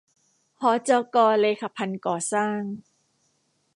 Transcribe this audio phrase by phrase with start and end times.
[0.61, 2.59] หจก.เลขะพันธุ์ก่อสร้าง